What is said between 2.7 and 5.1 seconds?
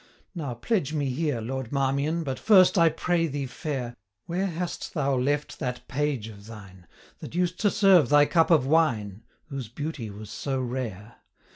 I pray thee fair, Where hast